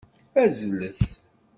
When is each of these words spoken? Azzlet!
Azzlet! 0.43 1.01